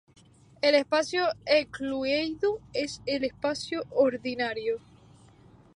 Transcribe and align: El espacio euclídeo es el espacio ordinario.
El 0.63 0.73
espacio 0.73 1.27
euclídeo 1.45 2.59
es 2.73 3.03
el 3.05 3.23
espacio 3.23 3.83
ordinario. 3.91 4.79